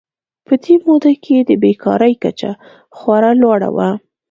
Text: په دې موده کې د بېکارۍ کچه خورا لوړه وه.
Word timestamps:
په 0.45 0.53
دې 0.63 0.75
موده 0.85 1.13
کې 1.23 1.35
د 1.41 1.51
بېکارۍ 1.63 2.13
کچه 2.23 2.51
خورا 2.97 3.31
لوړه 3.41 3.69
وه. 3.75 3.89